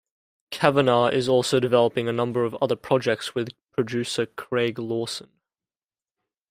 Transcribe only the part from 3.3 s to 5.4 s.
with producer Craig Lawson.